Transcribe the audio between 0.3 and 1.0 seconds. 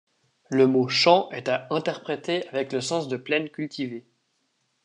Le mot